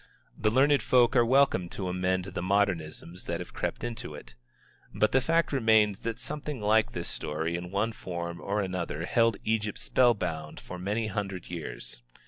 The 0.35 0.49
learned 0.49 0.81
folk 0.81 1.15
are 1.15 1.23
welcome 1.23 1.69
to 1.69 1.87
amend 1.87 2.25
the 2.25 2.41
modernisms 2.41 3.25
that 3.25 3.39
have 3.39 3.53
crept 3.53 3.83
into 3.83 4.15
it. 4.15 4.33
But 4.95 5.11
the 5.11 5.21
fact 5.21 5.53
remains 5.53 5.99
that 5.99 6.17
something 6.17 6.59
like 6.59 6.93
this 6.93 7.07
story 7.07 7.55
in 7.55 7.69
one 7.69 7.91
form 7.91 8.41
or 8.41 8.61
another 8.61 9.05
held 9.05 9.37
Egypt 9.43 9.77
spell 9.77 10.15
bound 10.15 10.59
for 10.59 10.79
many 10.79 11.05
hundred 11.05 11.51
years. 11.51 12.01